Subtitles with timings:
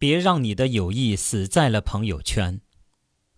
[0.00, 2.60] 别让你的友谊死在了朋友圈。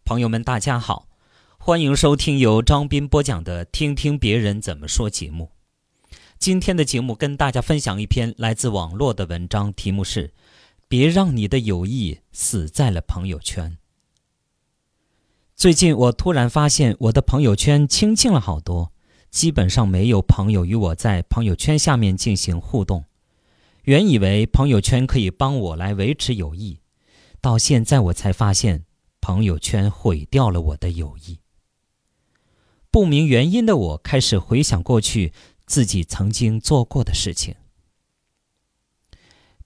[0.05, 1.09] 朋友们，大家好，
[1.57, 5.53] 欢迎收听由张斌播讲的《听听别人怎么说》节目。
[6.39, 10.35] 今天的节目跟大家分享一篇来自网络的文章，题目是
[10.87, 13.79] “别让你的友谊死在了朋友圈”。
[15.57, 18.93] 最近我突然发现，我的朋友圈清静了好多，
[19.31, 23.07] 基本上没有朋友与我在朋友圈下面进行互动。
[23.91, 26.79] 原以为朋友圈可以帮我来维持友谊，
[27.41, 28.85] 到现在我才发现，
[29.21, 31.41] 朋友圈毁掉了我的友谊。
[32.93, 35.33] 不明原因的我开始回想过去
[35.67, 37.57] 自己曾经做过的事情。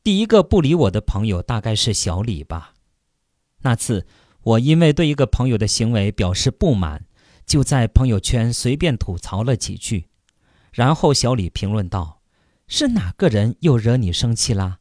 [0.03, 2.73] 第一个不理我的朋友大概是小李吧。
[3.61, 4.07] 那次
[4.41, 7.05] 我因为对一个朋友的行为表示不满，
[7.45, 10.07] 就在朋友圈随便吐槽了几句，
[10.73, 12.23] 然后小李评论道。
[12.67, 14.79] 是哪个人又惹你生气啦？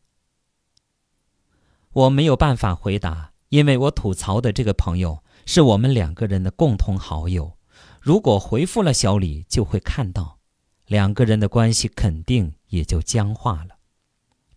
[1.92, 7.58] 我没有办法回答，因为我吐槽的这个朋友是我们两个人的共同好友。
[8.02, 10.40] 如果回复了小李，就会看到，
[10.88, 13.78] 两个人的关系肯定也就僵化了。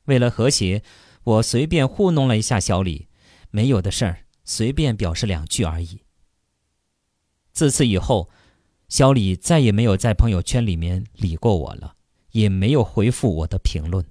[0.05, 0.83] 为了和谐，
[1.25, 3.09] 我随便糊弄了一下小李，
[3.51, 6.03] 没有的事儿，随便表示两句而已。
[7.53, 8.31] 自此以后，
[8.89, 11.96] 小李再也没有在朋友圈里面理过我了。
[12.37, 14.05] 也没有回复我的评论。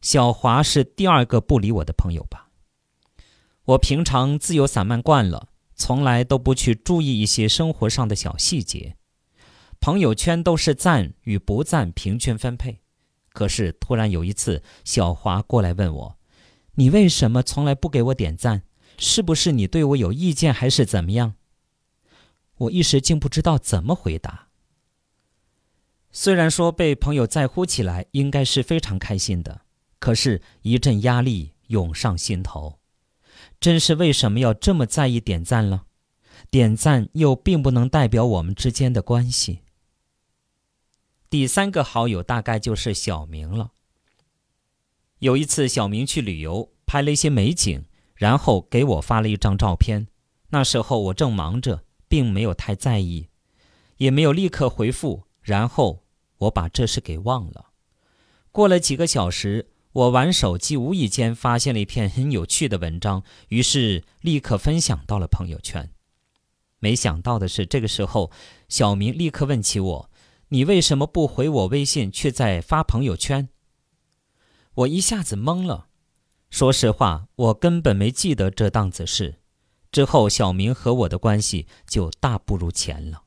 [0.00, 2.50] 小华是第二个不理我的朋友吧？
[3.64, 8.96] 我平常自由散漫惯了，从来都不去注意一些生活上的小细节。
[9.80, 12.80] 朋友圈都是赞与不赞平均分配。
[13.32, 16.18] 可是突然有一次，小华过来问我
[16.74, 18.62] ：“你为什么从来不给我点赞？
[18.98, 21.34] 是不是你对我有意见，还是怎么样？”
[22.58, 24.49] 我一时竟不知道怎么回答。
[26.12, 29.62] 虽然说被朋友在乎起来应该是非常开心的，
[29.98, 32.80] 可是，一阵压力涌上心头。
[33.60, 35.84] 真是为什么要这么在意点赞了？
[36.50, 39.60] 点赞又并不能代表我们之间的关系。
[41.28, 43.72] 第三个好友大概就是小明了。
[45.20, 47.84] 有一次，小明去旅游，拍了一些美景，
[48.14, 50.08] 然后给我发了一张照片。
[50.48, 53.28] 那时候我正忙着，并没有太在意，
[53.98, 55.22] 也没有立刻回复。
[55.50, 56.04] 然后
[56.38, 57.70] 我把这事给忘了。
[58.52, 65.90] 过了几个小时，我玩手机，无意间发现了一篇很有趣的文章，于是立刻分享到了朋友圈。
[66.78, 68.30] 没想到的是，这个时候
[68.68, 70.10] 小明立刻问起我
[70.50, 73.48] ：“你为什么不回我微信，却在发朋友圈？”
[74.74, 75.88] 我一下子懵了。
[76.48, 79.40] 说实话，我根本没记得这档子事。
[79.90, 83.24] 之后，小明和我的关系就大不如前了。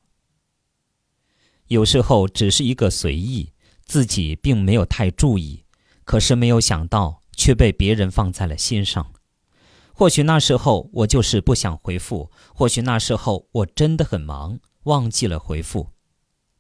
[1.68, 3.52] 有时候只是一个随意，
[3.86, 5.64] 自己并没有太注意，
[6.04, 9.14] 可是没有想到却被别人放在了心上。
[9.94, 15.90] 或许那时候我就是不想回复，或许那时候我真的很忙，忘记了回复。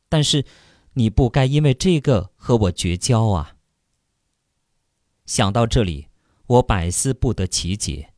[0.08, 0.46] 但是，
[0.94, 3.56] 你不该因为这个和我绝交啊！
[5.26, 6.08] 想到这里，
[6.46, 8.14] 我百思不得其解：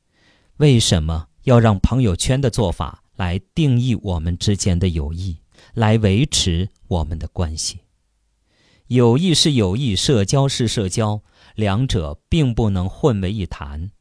[0.57, 5.37] 为什么要让朋友圈的做法来定义我们之间的友谊？
[5.73, 7.79] 来维持我们的关系，
[8.87, 11.21] 友谊是友谊，社交是社交，
[11.55, 13.91] 两者并不能混为一谈。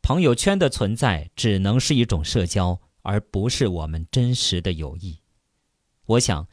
[0.00, 5.18] 朋友圈的存在只能是一种社交，而不是我们真实的友谊。
[6.06, 6.48] 我想，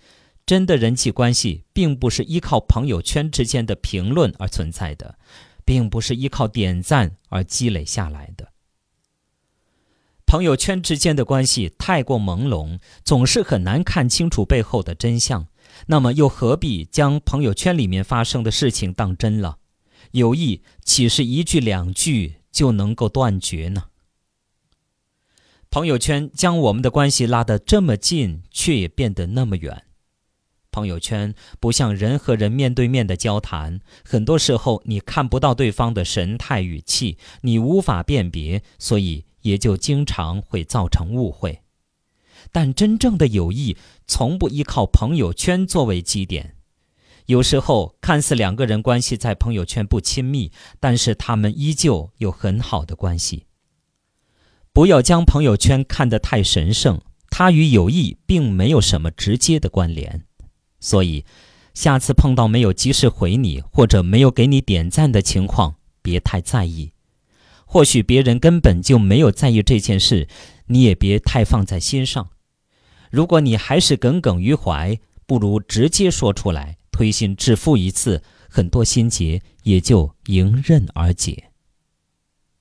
[0.46, 5.18] 真的人际关系并不是依靠朋友圈之间的评论而存在的，
[5.66, 8.52] 并不是依靠点赞而积累下来的。
[10.30, 15.48] 朋友圈之间的关系太过朦胧，总是很难看清楚背后的真相。
[15.88, 19.58] 那么，又何必将朋友圈里面发生的事情当真了？
[20.12, 23.86] 友谊岂是一句两句就能够断绝呢？
[25.72, 29.86] 朋友圈将我们的关系拉得这么近，却也变得那么远。
[30.70, 39.26] 朋友圈不像人和人面对面的交谈，很多时候你看不到对方的神态语气，你无法辨别，所以。
[39.50, 41.62] 也就经常会造成误会，
[42.52, 43.76] 但真正的友谊
[44.06, 46.56] 从不依靠朋友圈作为基点。
[47.26, 53.46] 有时候看似两个人关系在朋友圈不亲密，但是他们依旧有很好的关系。
[54.72, 60.24] 不要将朋友圈看得太神圣，它与友谊并没有什么直接的关联。
[60.80, 61.26] 所以，
[61.74, 66.94] 下次碰到没有及时回你或者没有给你点赞的情况，别太在意。
[67.72, 70.28] 或许别人根本就没有在意这件事，
[70.66, 72.30] 你也别太放在心上。
[73.12, 81.52] 如果你还是耿耿于怀，不如直接说出来，推心置腹一次，很多心结也就迎刃而解。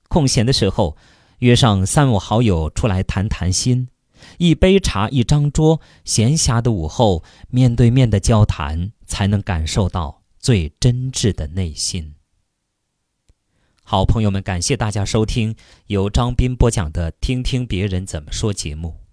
[0.09, 0.99] 空闲的时候，
[1.39, 3.89] 约上三五好友出来谈谈心，
[4.37, 12.13] 一杯茶，一张桌，闲暇的午后，面对面的交谈，才能感受到最真挚的内心。
[13.91, 15.57] 好朋友们，感谢大家收听
[15.87, 19.08] 由张斌播讲的《听听别人怎么说》节目。